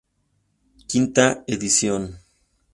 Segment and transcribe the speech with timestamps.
[0.87, 2.17] Quinta edición.